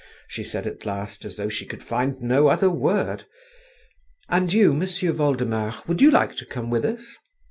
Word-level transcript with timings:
she 0.27 0.43
said 0.43 0.65
at 0.65 0.83
last, 0.83 1.23
as 1.25 1.35
though 1.35 1.47
she 1.47 1.63
could 1.63 1.83
find 1.83 2.23
no 2.23 2.47
other 2.47 2.71
word. 2.71 3.25
"And 4.29 4.51
you, 4.51 4.73
M'sieu' 4.73 5.13
Voldemar, 5.13 5.75
would 5.87 6.01
you 6.01 6.11
come 6.49 6.71
with 6.71 6.85
us?" 6.85 7.17